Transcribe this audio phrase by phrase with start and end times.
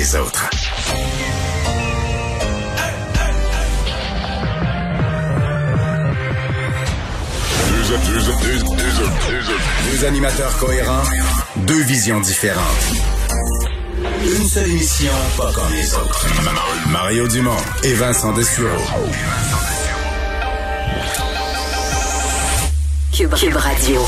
[0.00, 0.48] Les autres.
[9.92, 11.02] Deux animateurs cohérents,
[11.56, 12.64] deux visions différentes.
[14.24, 16.26] Une seule émission, pas comme les autres.
[16.88, 18.78] Mario Dumont et Vincent Dessureau.
[23.12, 24.00] Cube Radio.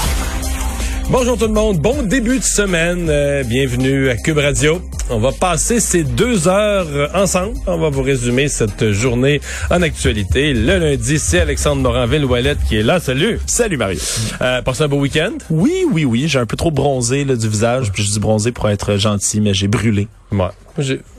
[1.12, 4.80] Bonjour tout le monde, bon début de semaine, Euh, bienvenue à Cube Radio.
[5.10, 7.52] On va passer ces deux heures ensemble.
[7.66, 10.54] On va vous résumer cette journée en actualité.
[10.54, 12.98] Le lundi, c'est Alexandre Moranville-Ouellette qui est là.
[12.98, 13.38] Salut!
[13.46, 13.98] Salut Mario.
[14.40, 15.32] Euh, passez un beau week-end?
[15.50, 18.50] Oui, oui, oui, j'ai un peu trop bronzé là, du visage, puis je dis bronzé
[18.50, 20.08] pour être gentil, mais j'ai brûlé.
[20.30, 20.46] Ouais.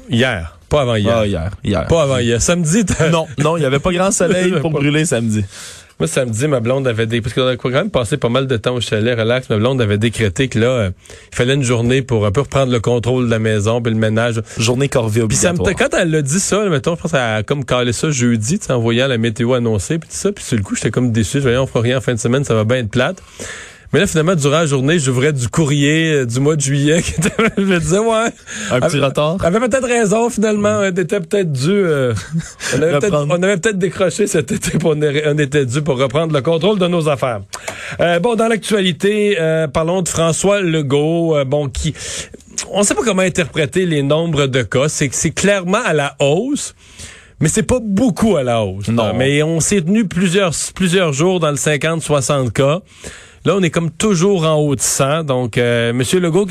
[0.10, 1.18] Hier, pas avant hier.
[1.18, 1.86] Ah, hier, hier.
[1.88, 2.42] Pas avant hier.
[2.42, 5.46] Samedi, Non, non, il y avait pas grand soleil pour brûler samedi.
[6.00, 7.22] Moi, samedi, ma blonde avait des...
[7.22, 9.50] Parce qu'on a quand même passé pas mal de temps au chalet, relax.
[9.50, 10.92] Ma blonde avait décrété que là, euh,
[11.32, 14.00] il fallait une journée pour un peu reprendre le contrôle de la maison, puis le
[14.00, 14.42] ménage.
[14.58, 15.92] Journée corvée Puis ça me obligatoire.
[15.92, 18.60] quand elle a dit ça, là, mettons, je pense qu'elle a comme calé ça jeudi,
[18.70, 21.38] en voyant la météo annoncée, puis tout ça, puis sur le coup, j'étais comme déçu,
[21.38, 23.22] je voyais, on fera rien en fin de semaine, ça va bien être plate.
[23.94, 27.02] Mais là, finalement, durant la journée, j'ouvrais du courrier euh, du mois de juillet.
[27.04, 28.30] qui était- je me disais, ouais.
[28.72, 29.38] Un petit Elle- retard.
[29.42, 30.80] Elle avait peut-être raison, finalement.
[30.82, 31.70] On était peut-être dû...
[31.70, 32.14] euh,
[32.74, 33.36] on avait peut-être Reprendre.
[33.40, 36.88] on avait peut-être décroché cet été, puis on, était dû pour reprendre le contrôle de
[36.88, 37.42] nos affaires.
[38.00, 41.94] Euh, bon, dans l'actualité, euh, parlons de François Legault, euh, bon, qui...
[42.72, 44.88] On sait pas comment interpréter les nombres de cas.
[44.88, 46.74] C'est que c'est clairement à la hausse.
[47.40, 48.88] Mais c'est pas beaucoup à la hausse.
[48.88, 49.14] Non.
[49.14, 52.80] Mais on s'est tenu plusieurs, plusieurs jours dans le 50-60 cas.
[53.46, 55.26] Là, on est comme toujours en haut de 100.
[55.26, 56.02] Donc, euh, M.
[56.22, 56.46] Legault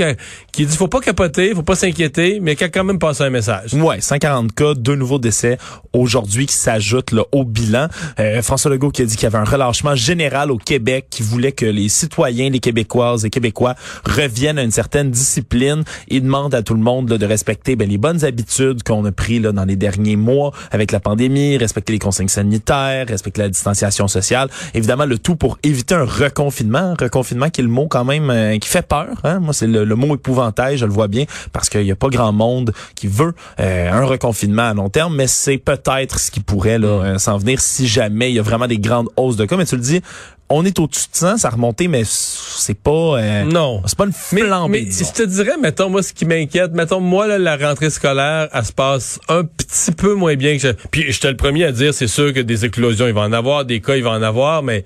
[0.53, 3.31] qui, dit faut pas capoter, faut pas s'inquiéter, mais qui a quand même passé un
[3.31, 3.75] message.
[3.75, 5.59] Ouais, 140 cas, deux nouveaux décès
[5.93, 7.89] aujourd'hui qui s'ajoutent au bilan.
[8.21, 11.23] Euh, François Legault qui a dit qu'il y avait un relâchement général au Québec, qui
[11.23, 13.75] voulait que les citoyens, les Québécoises et Québécois
[14.05, 15.85] reviennent à une certaine discipline.
[16.09, 19.13] Il demande à tout le monde là, de respecter ben, les bonnes habitudes qu'on a
[19.13, 23.49] pris là, dans les derniers mois avec la pandémie, respecter les consignes sanitaires, respecter la
[23.49, 24.49] distanciation sociale.
[24.75, 26.95] Évidemment, le tout pour éviter un reconfinement.
[26.99, 29.09] Reconfinement qui est le mot quand même euh, qui fait peur.
[29.25, 29.41] Hein?
[29.41, 30.09] Moi, c'est le, le mot
[30.43, 33.91] épouvantail, je le vois bien, parce qu'il n'y a pas grand monde qui veut euh,
[33.93, 37.61] un reconfinement à long terme, mais c'est peut-être ce qui pourrait là, euh, s'en venir
[37.61, 39.57] si jamais il y a vraiment des grandes hausses de cas.
[39.57, 40.01] Mais tu le dis,
[40.49, 42.91] on est au-dessus de 100, ça a remonté, mais c'est pas...
[43.19, 43.83] euh, Non.
[43.87, 45.07] C'est pas une Mais, flambée, mais disons.
[45.17, 48.65] je te dirais, mettons, moi, ce qui m'inquiète, mettons, moi, là, la rentrée scolaire, elle
[48.65, 50.69] se passe un petit peu moins bien que je...
[50.91, 53.65] Puis, j'étais le premier à dire, c'est sûr que des éclosions, il va en avoir,
[53.65, 54.85] des cas, il va en avoir, mais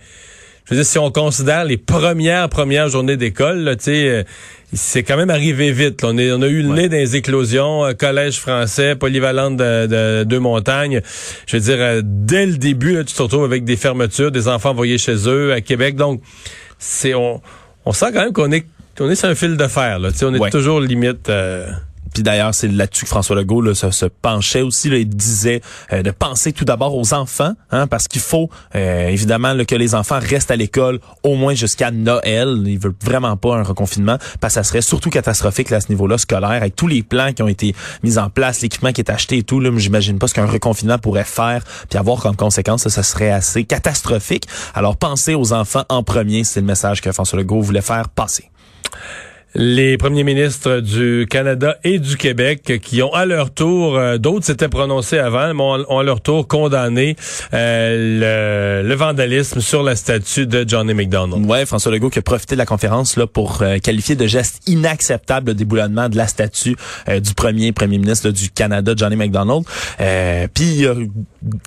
[0.66, 4.22] je veux dire, si on considère les premières, premières journées d'école, tu sais, euh,
[4.72, 6.02] c'est quand même arrivé vite.
[6.02, 6.08] là.
[6.12, 9.86] On, est, on a eu le nez dans les éclosions, euh, collège français, polyvalente de,
[9.86, 11.00] de deux montagnes.
[11.46, 14.48] Je veux dire, euh, dès le début, là, tu te retrouves avec des fermetures, des
[14.48, 15.94] enfants envoyés chez eux à Québec.
[15.96, 16.20] Donc,
[16.78, 17.40] c'est on,
[17.84, 18.66] on sent quand même qu'on est
[18.98, 19.98] on est sur un fil de fer.
[19.98, 20.10] Là.
[20.10, 20.50] Tu sais, On est Ouais.
[20.50, 21.28] toujours limite.
[21.28, 21.66] euh,
[22.16, 24.88] Puis d'ailleurs, c'est là-dessus que François Legault là, se, penchait aussi.
[24.88, 25.60] Là, il disait
[25.92, 29.74] euh, de penser tout d'abord aux enfants, hein, parce qu'il faut euh, évidemment là, que
[29.74, 32.62] les enfants restent à l'école au moins jusqu'à Noël.
[32.64, 35.90] Il veut vraiment pas un reconfinement, parce que ça serait surtout catastrophique là, à ce
[35.90, 39.10] niveau-là scolaire, avec tous les plans qui ont été mis en place, l'équipement qui est
[39.10, 39.60] acheté et tout.
[39.60, 43.30] Là, j'imagine pas ce qu'un reconfinement pourrait faire, puis avoir comme conséquence, ça, ça serait
[43.30, 44.46] assez catastrophique.
[44.72, 48.50] Alors pensez aux enfants en premier, c'est le message que François Legault voulait faire passer.
[49.58, 54.44] Les premiers ministres du Canada et du Québec qui ont à leur tour, euh, d'autres
[54.44, 57.16] s'étaient prononcés avant, mais ont, à leur tour condamné
[57.54, 61.46] euh, le, le vandalisme sur la statue de Johnny McDonald.
[61.46, 64.60] Ouais, François Legault qui a profité de la conférence là pour euh, qualifier de geste
[64.68, 66.76] inacceptable le déboulonnement de la statue
[67.08, 69.64] euh, du premier premier ministre du Canada, Johnny McDonald.
[70.52, 70.94] Puis il a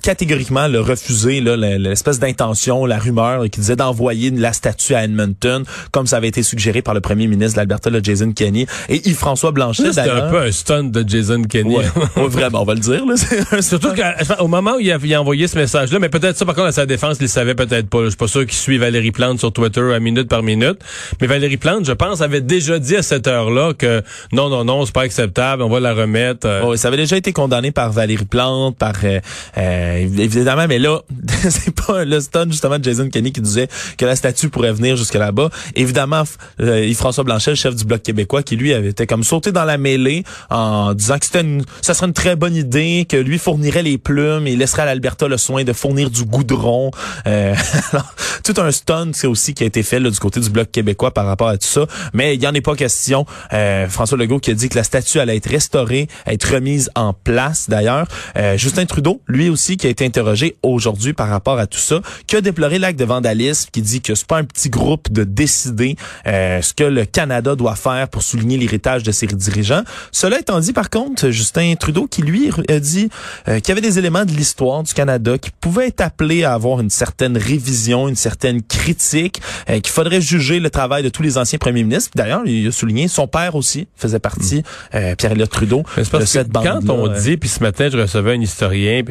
[0.02, 6.06] catégoriquement le refusé l'espèce d'intention, la rumeur qui disait d'envoyer la statue à Edmonton, comme
[6.06, 9.52] ça avait été suggéré par le premier ministre de l'Alberta, le Jason Kenney, et Yves-François
[9.52, 11.76] Blanchet C'était un peu un stunt de Jason Kenney.
[11.76, 11.84] Ouais,
[12.16, 13.04] ouais, vraiment, on va le dire.
[13.06, 13.62] Là.
[13.62, 16.54] Surtout qu'au moment où il a, il a envoyé ce message-là, mais peut-être ça, par
[16.54, 17.98] contre, à sa défense, il le savait peut-être pas.
[17.98, 18.04] là.
[18.04, 20.78] Je suis pas sûr qu'il suit Valérie Plante sur Twitter à minute par minute.
[21.20, 24.84] Mais Valérie Plante, je pense, avait déjà dit à cette heure-là que non, non, non,
[24.86, 26.46] c'est pas acceptable, on va la remettre.
[26.46, 26.62] euh.
[26.64, 29.20] Ouais, ça avait déjà été condamné par Valérie Plante, par euh,
[29.58, 31.00] euh, évidemment, mais là,
[31.48, 34.96] c'est pas le stun justement de Jason Kenney qui disait que la statue pourrait venir
[34.96, 35.50] jusque là-bas.
[35.76, 36.22] Évidemment,
[36.60, 39.64] euh, Yves-François Blanchet, le chef du Bloc québécois, qui lui avait été comme sauté dans
[39.64, 43.38] la mêlée en disant que c'était une, ça serait une très bonne idée, que lui
[43.38, 46.90] fournirait les plumes et laisserait à l'Alberta le soin de fournir du goudron.
[47.26, 47.54] Euh,
[48.44, 51.12] tout un stunt c'est aussi qui a été fait là, du côté du Bloc québécois
[51.12, 51.86] par rapport à tout ça.
[52.12, 53.26] Mais il n'y en est pas question.
[53.52, 57.12] Euh, François Legault qui a dit que la statue allait être restaurée, être remise en
[57.12, 58.06] place d'ailleurs.
[58.36, 62.00] Euh, Justin Trudeau, lui aussi, qui a été interrogé aujourd'hui par rapport à tout ça,
[62.26, 65.24] qui a déploré l'acte de vandalisme, qui dit que c'est pas un petit groupe de
[65.24, 65.96] décider
[66.26, 69.82] euh, ce que le Canada doit faire pour souligner l'héritage de ses dirigeants.
[70.12, 73.08] Cela étant dit, par contre, Justin Trudeau, qui lui a dit
[73.48, 76.54] euh, qu'il y avait des éléments de l'histoire du Canada qui pouvaient être appelés à
[76.54, 81.22] avoir une certaine révision, une certaine critique, euh, qu'il faudrait juger le travail de tous
[81.22, 82.10] les anciens premiers ministres.
[82.14, 84.62] D'ailleurs, il a souligné, son père aussi faisait partie,
[84.94, 87.88] euh, Pierre-Éliott Trudeau, Mais c'est parce de cette bande quand on dit, puis ce matin,
[87.90, 89.02] je recevais un historien,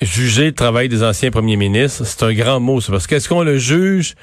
[0.00, 2.92] juger le travail des anciens premiers ministres, c'est un grand mot, ça.
[2.92, 4.14] Parce qu'est-ce qu'on le juge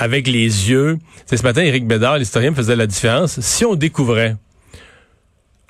[0.00, 0.98] avec les yeux?
[1.26, 3.38] C'est ce matin, Éric Bédard, l'historien, faisait la différence.
[3.40, 4.34] Si on découvrait,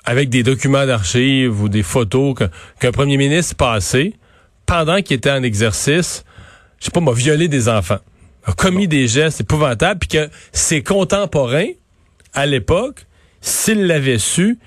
[0.05, 2.33] avec des documents d'archives ou des photos,
[2.79, 4.15] qu'un premier ministre passé,
[4.65, 6.23] pendant qu'il était en exercice,
[6.79, 7.99] je sais pas, m'a violé des enfants,
[8.45, 11.67] a commis des gestes épouvantables, puis que ses contemporains,
[12.33, 13.05] à l'époque,
[13.41, 14.57] s'ils l'avaient su,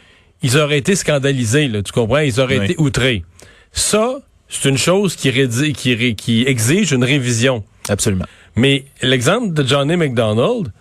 [0.42, 2.18] ils auraient été scandalisés, là, tu comprends?
[2.18, 2.64] Ils auraient Oui.
[2.66, 3.24] été outrés.
[3.72, 4.18] Ça,
[4.48, 5.32] c'est une chose qui,
[5.72, 7.64] qui, qui exige une révision.
[7.88, 8.26] Absolument.
[8.56, 10.72] Mais l'exemple de Johnny McDonald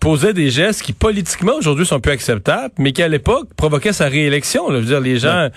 [0.00, 4.06] posait des gestes qui politiquement aujourd'hui sont plus acceptables, mais qui à l'époque provoquaient sa
[4.06, 4.70] réélection.
[4.70, 4.76] là.
[4.76, 5.48] Je veux dire, les gens.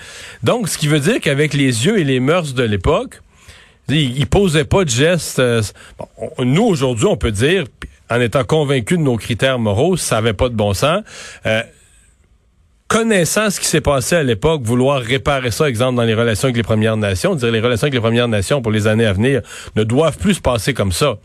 [0.44, 3.22] Donc, ce qui veut dire qu'avec les yeux et les mœurs de l'époque,
[3.88, 5.40] il, il posait pas de gestes.
[5.40, 5.62] euh,
[5.98, 6.08] bon,
[6.44, 7.66] nous aujourd'hui, on peut dire,
[8.10, 11.04] en étant convaincus de nos critères moraux, ça avait pas de bon sens.
[11.46, 11.64] Euh,
[12.90, 16.58] connaissant ce qui s'est passé à l'époque, vouloir réparer ça, exemple, dans les relations avec
[16.58, 19.42] les Premières Nations, dire les relations avec les Premières Nations pour les années à venir
[19.76, 21.18] ne doivent plus se passer comme ça.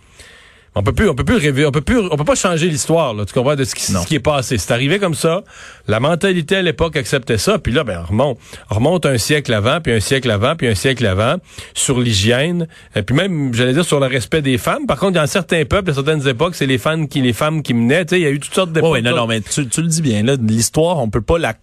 [0.78, 3.12] On peut plus, on peut plus rêver, on peut plus, on peut pas changer l'histoire,
[3.12, 4.02] là, tu comprends, de ce qui, Non.
[4.02, 4.58] ce qui est passé.
[4.58, 5.42] C'est arrivé comme ça.
[5.88, 8.38] La mentalité à l'époque acceptait ça, puis là, ben, on remonte,
[8.70, 11.34] on remonte un siècle avant, puis un siècle avant, puis un siècle avant,
[11.75, 14.86] sur l'hygiène, et puis même, j'allais dire, sur le respect des femmes.
[14.86, 17.74] Par contre, dans certains peuples, à certaines époques, c'est les femmes qui, les femmes qui
[17.74, 18.92] menaient, tu sais, il y a eu toutes sortes d'époques.
[18.92, 20.22] Ouais, non, non, mais tu, tu le dis bien.
[20.22, 21.54] Là, l'histoire, on peut pas la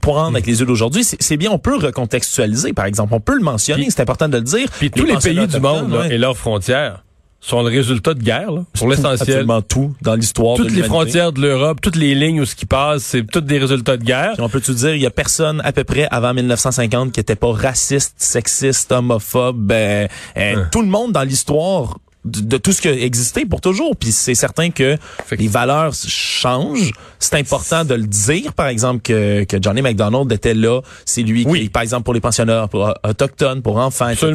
[0.00, 1.04] prendre avec les yeux d'aujourd'hui.
[1.04, 3.14] C'est bien, on peut recontextualiser, par exemple.
[3.14, 4.68] On peut le mentionner, c'est important de le dire.
[4.78, 6.14] Puis tous les pays du monde, là, ouais.
[6.14, 7.04] et leurs frontières
[7.46, 9.20] sont le résultat de guerre, là, pour l'essentiel.
[9.36, 10.56] Absolument tout dans l'histoire.
[10.56, 13.44] Toutes de les frontières de l'Europe, toutes les lignes où ce qui passe, c'est toutes
[13.46, 14.32] des résultats de guerre.
[14.34, 17.36] Puis on peut-tu dire, il y a personne à peu près avant 1950 qui était
[17.36, 19.58] pas raciste, sexiste, homophobe.
[19.58, 20.68] Ben, euh, Hein.
[20.70, 23.94] Tout le monde dans l'histoire de, de tout ce qui a existé pour toujours.
[23.96, 24.96] Puis c'est certain que
[25.32, 26.92] les valeurs changent.
[27.18, 30.80] C'est important de le dire, par exemple, que, que Johnny McDonald était là.
[31.04, 31.62] C'est lui Oui.
[31.64, 34.32] qui, par exemple, pour les pensionnats pour, euh, autochtones, pour enfants, etc.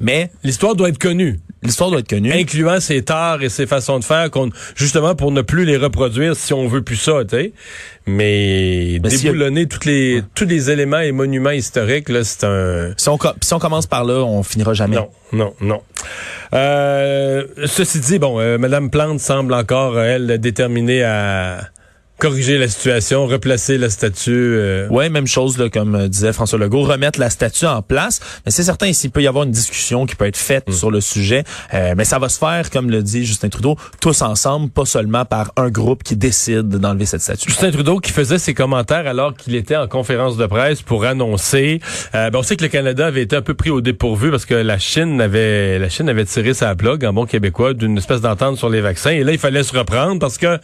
[0.00, 2.32] Mais L'histoire doit être connue, l'histoire doit être connue.
[2.32, 6.34] incluant ses torts et ses façons de faire, qu'on, justement pour ne plus les reproduire
[6.36, 7.52] si on veut plus ça, tu sais.
[8.06, 12.92] Mais, Mais a- déboulonner toutes les, tous les éléments et monuments historiques, là, c'est un...
[12.96, 14.96] Si on, si on commence par là, on finira jamais.
[14.96, 15.82] Non, non, non.
[16.52, 21.68] Euh, ceci dit, bon, euh, Madame Plante semble encore, euh, elle, déterminée à
[22.22, 24.30] corriger la situation, replacer la statue.
[24.32, 28.20] euh, Ouais, même chose là, comme euh, disait François Legault, remettre la statue en place.
[28.46, 30.72] Mais c'est certain ici, il peut y avoir une discussion qui peut être faite Mm.
[30.72, 31.42] sur le sujet.
[31.74, 35.24] Euh, mais ça va se faire, comme le dit Justin Trudeau, tous ensemble, pas seulement
[35.24, 37.48] par un groupe qui décide d'enlever cette statue.
[37.48, 41.80] Justin Trudeau qui faisait ses commentaires alors qu'il était en conférence de presse pour annoncer.
[42.14, 44.46] Euh, ben, on sait que le Canada avait été un peu pris au dépourvu parce
[44.46, 48.20] que la Chine avait la Chine avait tiré sa blog en bon québécois d'une espèce
[48.20, 50.58] d'entente sur les vaccins et là il fallait se reprendre parce que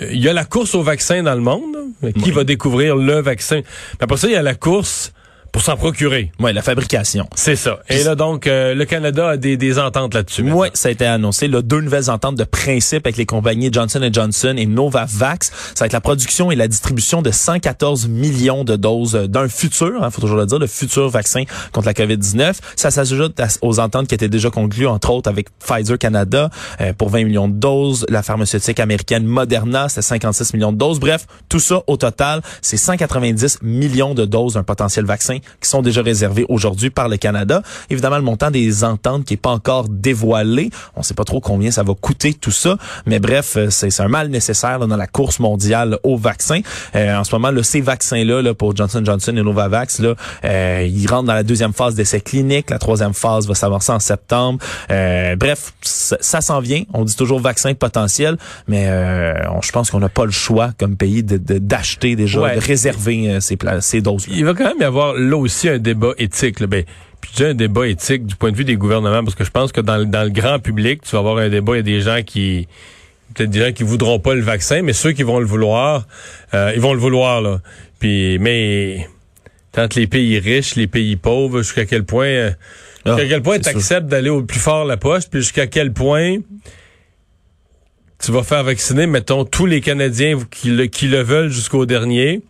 [0.00, 1.76] il y a la course au vaccin dans le monde.
[2.22, 5.12] Qui va découvrir le vaccin Mais Après ça il y a la course
[5.52, 6.32] pour s'en procurer.
[6.40, 7.28] Ouais, la fabrication.
[7.34, 7.78] C'est ça.
[7.88, 10.42] Et là donc euh, le Canada a des, des ententes là-dessus.
[10.50, 11.48] Oui, ça a été annoncé.
[11.48, 15.50] Là, deux nouvelles ententes de principe avec les compagnies Johnson Johnson et Novavax.
[15.74, 19.48] Ça va être la production et la distribution de 114 millions de doses euh, d'un
[19.48, 22.54] futur, il faut toujours le dire, le futur vaccin contre la COVID-19.
[22.76, 26.50] Ça s'ajoute aux ententes qui étaient déjà conclues, entre autres avec Pfizer Canada
[26.80, 31.00] euh, pour 20 millions de doses, la pharmaceutique américaine Moderna, c'est 56 millions de doses.
[31.00, 35.82] Bref, tout ça au total, c'est 190 millions de doses d'un potentiel vaccin qui sont
[35.82, 37.62] déjà réservés aujourd'hui par le Canada.
[37.90, 40.70] Évidemment, le montant des ententes qui est pas encore dévoilé.
[40.96, 42.76] On sait pas trop combien ça va coûter tout ça,
[43.06, 46.60] mais bref, euh, c'est un mal nécessaire là, dans la course mondiale aux vaccins.
[46.94, 50.14] Euh, en ce moment, là, ces vaccins-là là, pour Johnson Johnson et Novavax, là,
[50.44, 52.70] euh, ils rentrent dans la deuxième phase d'essai clinique.
[52.70, 54.58] La troisième phase va s'avancer en septembre.
[54.90, 56.82] Euh, bref, ça, ça s'en vient.
[56.92, 60.70] On dit toujours vaccin potentiel, mais euh, on- je pense qu'on n'a pas le choix
[60.78, 62.56] comme pays de- de- d'acheter déjà, Ouais.
[62.56, 64.34] de réserver euh, ces, ces doses-là.
[64.36, 66.60] Il va quand même y avoir là aussi un débat éthique.
[66.60, 66.66] Là.
[66.66, 66.84] Ben,
[67.20, 69.72] puis dis un débat éthique du point de vue des gouvernements, parce que je pense
[69.72, 71.82] que dans, le- dans le grand public, tu vas avoir un débat, il y a
[71.82, 72.66] des gens qui
[73.34, 76.06] peut-être des gens qui voudront pas le vaccin, mais ceux qui vont le vouloir,
[76.54, 77.60] euh, ils vont le vouloir là.
[77.98, 79.06] Puis mais
[79.72, 82.50] tant les pays riches, les pays pauvres, jusqu'à quel point euh,
[83.04, 85.92] Ah, jusqu'à quel point tu acceptes d'aller au plus fort la poche, puis jusqu'à quel
[85.92, 86.36] point
[88.24, 92.40] tu vas faire vacciner, mettons, tous les Canadiens qui le, qui le veulent jusqu'au dernier,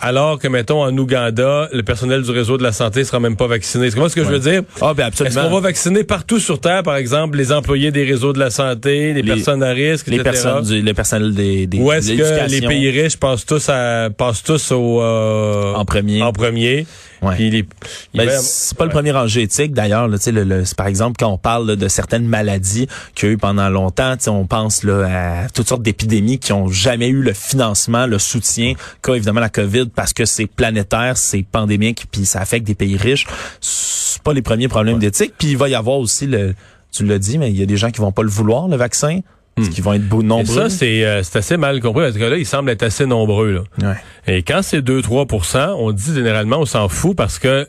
[0.00, 3.46] alors que, mettons, en Ouganda, le personnel du réseau de la santé sera même pas
[3.46, 3.90] vacciné.
[3.90, 4.62] C'est ce que je veux dire?
[4.80, 5.48] Ah, ben Est-ce absolument.
[5.48, 9.12] qu'on va vacciner partout sur Terre, par exemple, les employés des réseaux de la santé,
[9.12, 10.22] les, Les- personnes à risque, les etc.?
[10.30, 14.08] personnes du, le personnel des, des Ou est-ce que les pays riches passent tous à
[14.16, 16.22] passent tous au euh, en premier.
[16.22, 16.86] en premier?
[17.22, 17.34] Ouais.
[17.34, 17.66] Puis les-
[18.14, 20.08] il Ben, va c'est pas le premier enjeu éthique d'ailleurs.
[20.08, 23.28] là, tu sais, Le, le- par exemple, quand on parle là, de certaines maladies qu'il
[23.28, 26.52] y a eu pendant longtemps, tu sais, on pense là, à toutes sortes d'épidémies qui
[26.52, 28.72] ont jamais eu le financement, le soutien
[29.02, 32.96] qu'a évidemment la COVID parce que c'est planétaire, c'est pandémique, puis ça affecte des pays
[32.96, 33.26] riches.
[33.60, 35.34] C'est pas les premiers problèmes d'éthique.
[35.38, 36.54] Puis il va y avoir aussi le,
[36.92, 38.76] tu l'as dit, mais il y a des gens qui vont pas le vouloir le
[38.76, 39.20] vaccin,
[39.68, 40.54] qui vont être beau- Et nombreux.
[40.54, 43.52] ça, c'est euh, c'est assez mal compris parce que là, ils semblent être assez nombreux.
[43.52, 43.88] Là.
[44.26, 44.34] Ouais.
[44.36, 47.66] Et quand c'est 2-3% on dit généralement on s'en fout parce que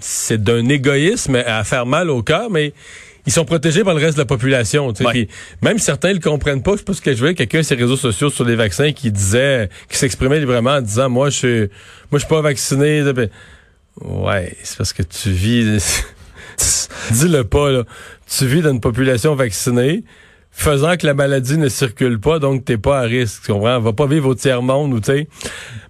[0.00, 2.72] c'est d'un égoïsme à faire mal au cœur, mais
[3.24, 4.92] ils sont protégés par le reste de la population.
[4.92, 5.08] tu sais.
[5.08, 5.28] Ouais.
[5.62, 6.72] Même certains le comprennent pas.
[6.72, 8.90] Je sais pas ce que je voyais quelqu'un sur les réseaux sociaux sur les vaccins
[8.92, 11.58] qui disait, qui s'exprimait librement en disant moi je suis
[12.10, 13.02] moi je suis pas vacciné.
[14.00, 16.02] Ouais, c'est parce que tu vis.
[17.10, 17.84] Dis-le pas là.
[18.28, 20.04] Tu vis dans une population vaccinée
[20.54, 23.42] faisant que la maladie ne circule pas, donc t'es pas à risque.
[23.46, 23.80] Tu comprends?
[23.80, 25.28] Va pas vivre au tiers-monde ou tu sais.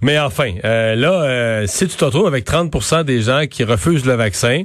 [0.01, 4.07] Mais enfin, euh, là, euh, si tu te retrouves avec 30% des gens qui refusent
[4.07, 4.63] le vaccin,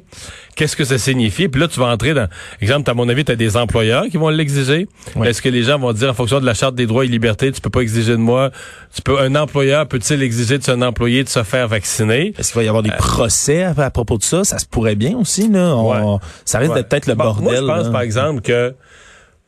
[0.56, 1.48] qu'est-ce que ça signifie?
[1.48, 2.28] Puis là, tu vas entrer dans...
[2.62, 4.88] Exemple, à mon avis, tu as des employeurs qui vont l'exiger.
[5.24, 7.52] Est-ce que les gens vont dire, en fonction de la Charte des droits et libertés,
[7.52, 8.52] tu peux pas exiger de moi...
[8.96, 12.34] Tu peux, un employeur peut-il exiger de son employé de se faire vacciner?
[12.38, 14.44] Est-ce qu'il va y avoir des procès à, à propos de ça?
[14.44, 15.76] Ça se pourrait bien aussi, là.
[15.76, 16.20] On- Ouais.
[16.46, 16.78] Ça risque Ouais.
[16.80, 17.44] d'être peut-être le Bon, bordel.
[17.46, 17.92] Moi, je pense, là.
[17.92, 18.74] par exemple, que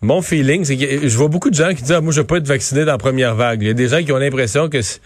[0.01, 2.27] mon feeling, c'est que je vois beaucoup de gens qui disent, ah, moi, je veux
[2.27, 3.61] pas être vacciné dans la première vague.
[3.61, 5.01] Il y a des gens qui ont l'impression que c'est-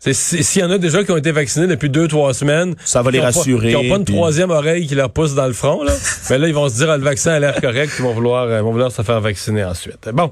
[0.00, 3.10] s'il y en a déjà qui ont été vaccinés depuis deux, trois semaines, Ça va
[3.10, 5.46] les ont pas- rassurer, qui n'ont pas une puis- troisième oreille qui leur pousse dans
[5.46, 5.92] le front, là.
[6.30, 8.44] Mais là, ils vont se dire, ah, le vaccin a l'air correct, ils vont vouloir,
[8.44, 10.08] euh, vont vouloir se faire vacciner ensuite.
[10.12, 10.30] Bon.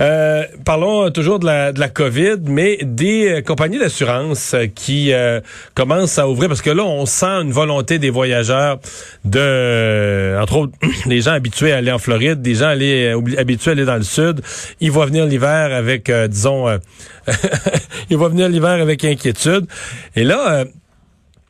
[0.00, 5.12] Euh, parlons toujours de la, de la COVID, mais des euh, compagnies d'assurance euh, qui
[5.12, 5.40] euh,
[5.74, 8.78] commencent à ouvrir, parce que là, on sent une volonté des voyageurs
[9.24, 10.72] de, euh, entre autres,
[11.06, 13.94] des gens habitués à aller en Floride, des gens aller, euh, habitués à aller dans
[13.96, 14.40] le sud.
[14.80, 16.78] Ils vont venir l'hiver avec, euh, disons, euh,
[18.10, 19.66] ils vont venir l'hiver avec inquiétude.
[20.16, 20.64] Et là, euh,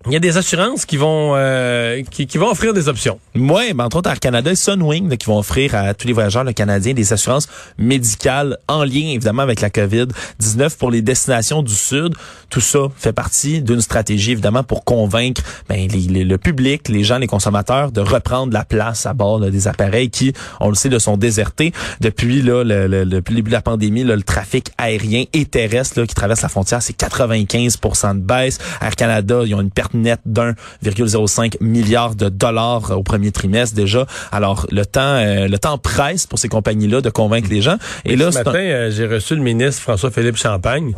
[0.06, 3.18] il y a des assurances qui vont euh, qui, qui vont offrir des options.
[3.34, 6.12] Oui, ben, entre autres Air Canada et Sunwing là, qui vont offrir à tous les
[6.12, 11.62] voyageurs le canadiens des assurances médicales en lien évidemment avec la COVID-19 pour les destinations
[11.62, 12.14] du Sud.
[12.50, 17.02] Tout ça fait partie d'une stratégie évidemment pour convaincre ben, les- les- le public, les
[17.04, 20.74] gens, les consommateurs de reprendre la place à bord là, des appareils qui, on le
[20.74, 21.72] sait, là, sont désertés.
[22.00, 25.24] Depuis là, le, le- le- depuis le début de la pandémie, là, le trafic aérien
[25.32, 28.58] et terrestre là, qui traverse la frontière, c'est 95% de baisse.
[28.82, 34.06] Air Canada, ils ont une perte nette d'1,05 milliard de dollars au premier trimestre déjà.
[34.32, 37.76] Alors le temps, euh, le temps presse pour ces compagnies-là de convaincre les gens.
[38.04, 40.92] Et là, Ce matin, un- euh, j'ai reçu le ministre François-Philippe Champagne.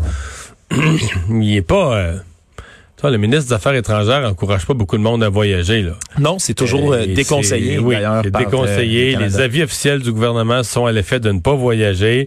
[1.30, 2.16] il est pas euh,
[2.96, 5.92] tu vois, le ministre des Affaires étrangères encourage pas beaucoup de monde à voyager là.
[6.18, 7.78] non, c'est toujours euh, déconseillé.
[7.78, 9.16] Oui, c'est euh, déconseillé.
[9.16, 12.26] le les avis officiels du gouvernement sont à l'effet de ne pas voyager.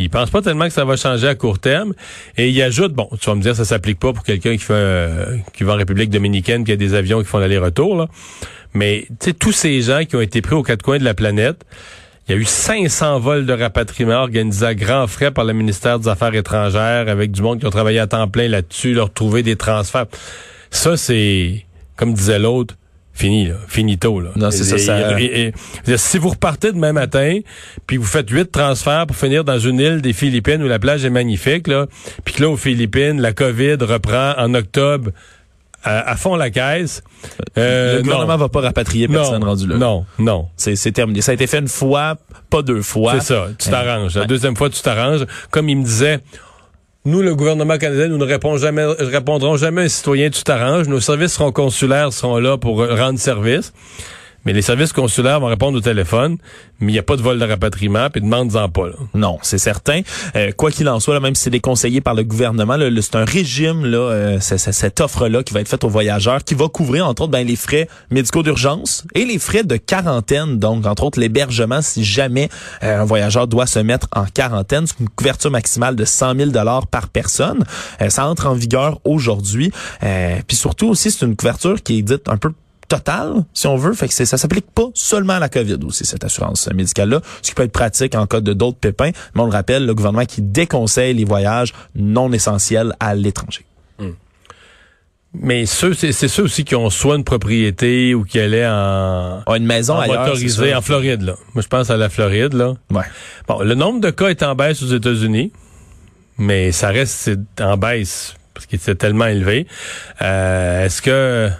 [0.00, 1.94] Il pense pas tellement que ça va changer à court terme.
[2.36, 4.72] Et il ajoute, bon, tu vas me dire, ça s'applique pas pour quelqu'un qui fait
[4.74, 8.08] euh, qui va en République dominicaine, qui a des avions qui font l'aller-retour, là.
[8.74, 11.14] Mais tu sais, tous ces gens qui ont été pris aux quatre coins de la
[11.14, 11.64] planète,
[12.28, 15.98] il y a eu 500 vols de rapatriement organisés à grands frais par le ministère
[15.98, 19.42] des Affaires étrangères avec du monde qui ont travaillé à temps plein là-dessus, leur trouver
[19.42, 20.06] des transferts.
[20.70, 21.64] Ça, c'est,
[21.96, 22.74] comme disait l'autre,
[23.14, 24.20] fini, là, finito.
[24.20, 24.30] Là.
[24.36, 25.52] Non, c'est ça, Et- ça- et- et-
[25.90, 27.38] et- si vous repartez demain matin,
[27.86, 31.04] puis vous faites huit transferts pour finir dans une île des Philippines où la plage
[31.04, 31.86] est magnifique, là,
[32.24, 35.10] puis que là, aux Philippines, la COVID reprend en octobre
[35.84, 37.02] à, à fond la caisse.
[37.56, 38.38] euh, le gouvernement non.
[38.38, 39.76] va pas rapatrier personne rendu là.
[39.76, 40.48] Non, non.
[40.56, 41.20] C'est terminé.
[41.20, 42.16] Ça a été fait une fois,
[42.50, 43.14] pas deux fois.
[43.20, 44.16] C'est ça, tu Euh, t'arranges.
[44.16, 45.24] La deuxième fois, tu t'arranges.
[45.50, 46.20] Comme il me disait,
[47.04, 50.88] nous, le gouvernement canadien, nous ne répondrons jamais, répondrons jamais à un citoyen, tu t'arranges.
[50.88, 53.72] Nos services seront consulaires seront là pour euh, rendre service.
[54.44, 56.38] Mais les services consulaires vont répondre au téléphone,
[56.80, 58.86] mais il n'y a pas de vol de rapatriement, puis demande-en pas.
[58.86, 58.94] Là.
[59.14, 60.00] Non, c'est certain.
[60.36, 63.24] Euh, quoi qu'il en soit, là, même si c'est déconseillé par le gouvernement, c'est un
[63.24, 67.22] régime, là, euh, cette offre-là qui va être faite aux voyageurs, qui va couvrir, entre
[67.22, 70.58] autres, ben, les frais médicaux d'urgence et les frais de quarantaine.
[70.58, 72.48] Donc, entre autres, l'hébergement, si jamais
[72.82, 74.86] euh, un voyageur doit se mettre en quarantaine.
[74.86, 76.50] C'est une couverture maximale de 100 000
[76.90, 77.64] par personne.
[78.00, 79.72] Euh, ça entre en vigueur aujourd'hui.
[80.02, 82.52] Euh, Puis surtout aussi, c'est une couverture qui est dite un peu
[82.88, 83.92] totale, si on veut.
[83.92, 87.54] Fait que ça s'applique pas seulement à la COVID aussi, cette assurance médicale-là, ce qui
[87.54, 89.10] peut être pratique en cas de d'autres pépins.
[89.34, 93.64] Mais on le rappelle, le gouvernement qui déconseille les voyages non essentiels à l'étranger.
[95.34, 99.42] Mais ceux, c'est c'est ceux aussi qui ont soit une propriété ou qui allaient en,
[99.46, 100.32] Ah, une maison en ailleurs,
[100.76, 101.34] en Floride, là.
[101.54, 102.74] Moi, je pense à la Floride, là.
[102.90, 103.04] Ouais.
[103.46, 105.52] Bon, le nombre de cas est en baisse aux États-Unis,
[106.38, 107.30] mais ça reste
[107.60, 109.66] en baisse parce qu'il était tellement élevé.
[110.22, 111.50] Euh, est-ce que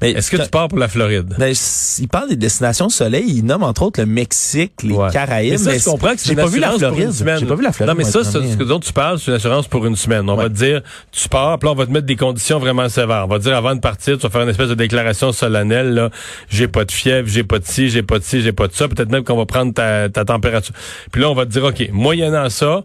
[0.00, 1.34] Mais est-ce que tu pars pour la Floride?
[1.38, 1.54] Ben,
[1.98, 5.10] il parle des destinations soleil, il nomme entre autres le Mexique, les Ouais.
[5.10, 5.52] Caraïbes.
[5.52, 7.10] Mais ça, je c'est- comprends que c'est une pas vu la Floride.
[7.12, 7.94] J'ai pas vu la Floride.
[7.94, 10.28] Non, mais ça, ce que dont tu parles, c'est une assurance pour une semaine.
[10.28, 10.44] On Ouais.
[10.44, 10.82] va te dire,
[11.12, 13.24] tu pars, puis là, on va te mettre des conditions vraiment sévères.
[13.24, 15.94] On va te dire, avant de partir, tu vas faire une espèce de déclaration solennelle,
[15.94, 16.10] là.
[16.48, 18.72] J'ai pas de fièvre, j'ai pas de ci, j'ai pas de ci, j'ai pas de
[18.74, 18.88] ça.
[18.88, 20.74] Peut-être même qu'on va prendre ta, ta température.
[21.12, 22.82] Puis là, on va te dire, OK, moyennant ça,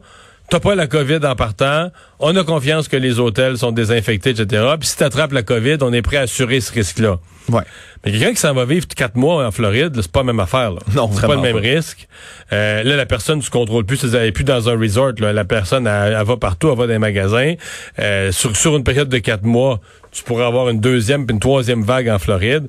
[0.54, 4.64] t'as pas la COVID en partant, on a confiance que les hôtels sont désinfectés, etc.
[4.80, 7.18] Puis si t'attrapes la COVID, on est prêt à assurer ce risque-là.
[7.50, 7.64] Ouais.
[8.06, 10.70] Mais quelqu'un qui s'en va vivre quatre mois en Floride, c'est pas la même affaire.
[10.70, 10.80] Là.
[10.94, 11.60] Non, c'est pas le même pas.
[11.60, 12.08] risque.
[12.52, 15.14] Euh, là, la personne, tu contrôles plus, elle est plus dans un resort.
[15.18, 15.34] Là.
[15.34, 17.56] La personne, elle, elle va partout, elle va dans les magasins.
[17.98, 19.80] Euh, sur, sur une période de quatre mois,
[20.12, 22.68] tu pourrais avoir une deuxième puis une troisième vague en Floride.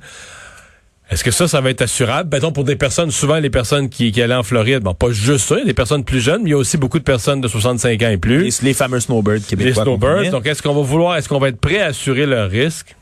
[1.10, 2.30] Est-ce que ça, ça va être assurable?
[2.32, 5.46] Mettons, pour des personnes, souvent les personnes qui, qui allaient en Floride, bon, pas juste
[5.48, 7.04] ça, il y a des personnes plus jeunes, mais il y a aussi beaucoup de
[7.04, 8.62] personnes de 65 ans et plus.
[8.62, 9.84] Les, les fameux snowbirds Les québécois.
[9.84, 10.30] qu'on snowbirds.
[10.30, 12.96] Donc, est-ce qu'on va vouloir, est-ce qu'on va être prêt à assurer leur risque?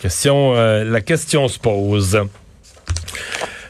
[0.00, 2.18] Question, euh, la question se pose.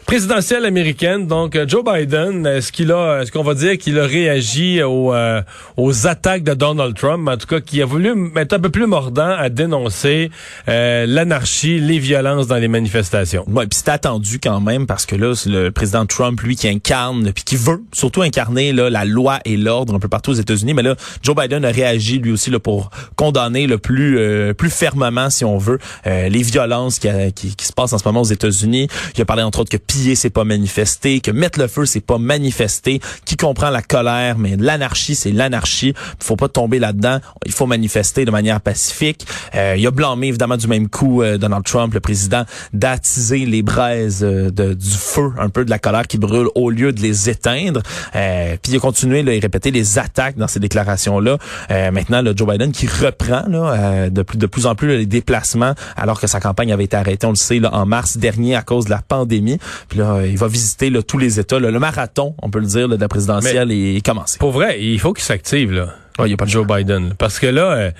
[0.06, 4.06] Présidentielle américaine, donc euh, Joe Biden, est-ce qu'il a, est-ce qu'on va dire qu'il a
[4.06, 5.42] réagi aux, euh,
[5.76, 8.86] aux attaques de Donald Trump, en tout cas, qui a voulu être un peu plus
[8.86, 10.30] mordant à dénoncer
[10.68, 13.44] euh, l'anarchie, les violences dans les manifestations.
[13.48, 16.68] Ouais, puis c'est attendu quand même parce que là, c'est le président Trump, lui, qui
[16.68, 20.34] incarne, puis qui veut surtout incarner là, la loi et l'ordre un peu partout aux
[20.34, 20.72] États-Unis.
[20.72, 20.94] Mais là,
[21.25, 25.44] Joe Biden a réagi lui aussi là, pour condamner le plus euh, plus fermement, si
[25.44, 28.25] on veut, euh, les violences qui, a- qui, qui se passent en ce moment aux
[28.25, 28.86] États-Unis.
[29.16, 32.00] Il a parlé entre autres que piller, c'est pas manifester, que mettre le feu, c'est
[32.00, 35.94] pas manifester, qui comprend la colère, mais l'anarchie, c'est l'anarchie.
[36.18, 37.18] Faut pas tomber là-dedans.
[37.46, 39.26] Il faut manifester de manière pacifique.
[39.54, 43.62] Euh, il a blâmé évidemment du même coup euh, Donald Trump, le président, d'attiser les
[43.62, 47.00] braises euh, de, du feu, un peu de la colère qui brûle, au lieu de
[47.00, 47.82] les éteindre.
[48.14, 51.38] Euh, puis il a continué là, et répété les attaques dans ces déclarations-là.
[51.71, 54.88] Euh, maintenant, le Joe Biden qui reprend là, euh, de, plus, de plus en plus
[54.88, 57.86] là, les déplacements, alors que sa campagne avait été arrêtée, on le sait, là, en
[57.86, 59.58] mars dernier à cause de la pandémie.
[59.88, 61.58] Puis là, il va visiter là, tous les États.
[61.58, 61.70] là.
[61.70, 64.38] le marathon, on peut le dire, là, de la présidentielle est commencé.
[64.38, 65.94] Pour vrai, il faut qu'il s'active, là.
[66.18, 67.14] Ouais, y a pas de Joe Biden.
[67.18, 67.90] Parce que là, euh,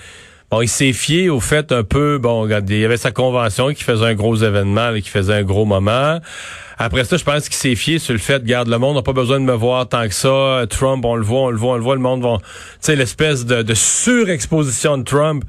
[0.49, 3.73] bon, il s'est fié au fait un peu, bon, regarde, il y avait sa convention
[3.73, 6.19] qui faisait un gros événement, là, qui faisait un gros moment.
[6.79, 9.13] Après ça, je pense qu'il s'est fié sur le fait, garde, le monde n'a pas
[9.13, 10.65] besoin de me voir tant que ça.
[10.69, 12.37] Trump, on le voit, on le voit, on le voit, le monde va...
[12.37, 12.45] Tu
[12.81, 15.43] sais, l'espèce de, de surexposition de Trump.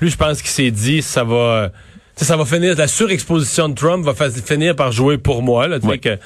[0.00, 1.70] Lui, je pense qu'il s'est dit, ça va...
[2.16, 6.18] Ça va finir, la surexposition de Trump va finir par jouer pour moi, là, que...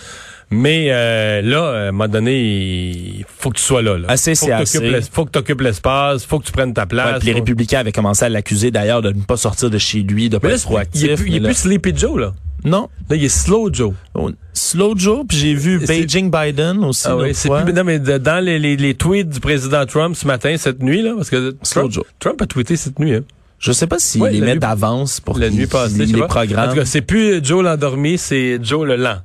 [0.50, 3.98] Mais euh, là, à un moment donné, il faut que tu sois là.
[3.98, 4.06] là.
[4.08, 7.18] Assez, faut c'est que faut que tu occupes l'espace, faut que tu prennes ta place.
[7.18, 10.00] Ouais, les faut- républicains avaient commencé à l'accuser d'ailleurs de ne pas sortir de chez
[10.00, 11.02] lui, de pas Mais là, être proactif.
[11.02, 12.34] il est plus, il est plus Sleepy Joe, là.
[12.64, 12.88] Non.
[13.10, 13.92] Là, il est Slow Joe.
[14.14, 17.06] Oh, Slow Joe, puis j'ai vu Beijing Biden aussi.
[17.06, 20.26] Ah oui, c'est plus, non, mais dans les, les, les tweets du président Trump ce
[20.26, 22.04] matin, cette nuit, là, parce que Slow Trump, Joe.
[22.20, 23.22] Trump a tweeté cette nuit, hein.
[23.58, 26.20] Je sais pas s'il Ouais, les la met nuit- d'avance pour la nuit passée, les
[26.20, 26.26] pas.
[26.26, 29.18] En tout cas, c'est plus Joe l'endormi, c'est Joe le lent.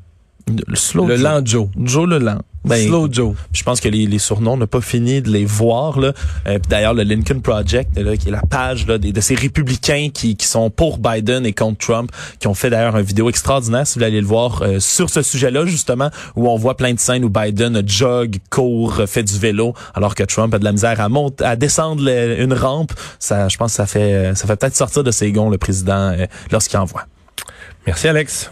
[0.67, 1.23] le slow le Joe.
[1.23, 1.67] lent Joe.
[1.83, 2.41] Joe le lent.
[2.65, 3.35] Ben, Slow Joe.
[3.51, 6.13] Je pense que les, les surnoms n'ont pas fini de les voir là.
[6.47, 10.09] Euh, d'ailleurs le Lincoln Project là, qui est la page là, des, de ces républicains
[10.13, 13.85] qui, qui sont pour Biden et contre Trump, qui ont fait d'ailleurs une vidéo extraordinaire
[13.85, 16.93] si vous voulez aller le voir euh, sur ce sujet-là justement où on voit plein
[16.93, 20.71] de scènes où Biden jog, court, fait du vélo alors que Trump a de la
[20.71, 22.93] misère à monter, à descendre le- une rampe.
[23.19, 26.13] Ça, je pense que ça fait ça fait peut-être sortir de ses gonds le président
[26.17, 27.05] euh, lorsqu'il envoie.
[27.85, 28.49] Merci, Alex.